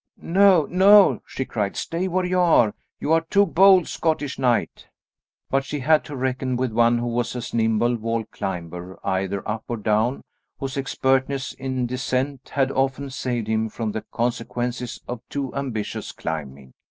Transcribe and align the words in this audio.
"No, 0.19 0.65
no," 0.65 1.21
she 1.27 1.45
cried, 1.45 1.77
"stay 1.77 2.07
where 2.07 2.25
you 2.25 2.39
are. 2.39 2.73
You 2.99 3.13
are 3.13 3.21
too 3.21 3.45
bold, 3.45 3.87
Scottish 3.87 4.39
knight." 4.39 4.87
But 5.51 5.63
she 5.63 5.81
had 5.81 6.03
to 6.05 6.15
reckon 6.15 6.55
with 6.55 6.71
one 6.71 6.97
who 6.97 7.05
was 7.05 7.35
a 7.35 7.55
nimble 7.55 7.93
wall 7.97 8.23
climber, 8.31 8.97
either 9.03 9.47
up 9.47 9.63
or 9.67 9.77
down, 9.77 10.23
whose 10.57 10.75
expertness 10.75 11.53
in 11.53 11.85
descent 11.85 12.49
had 12.55 12.71
often 12.71 13.11
saved 13.11 13.45
him 13.47 13.69
from 13.69 13.91
the 13.91 14.01
consequences 14.11 14.99
of 15.07 15.21
too 15.29 15.53
ambitious 15.53 16.11
climbing. 16.11 16.73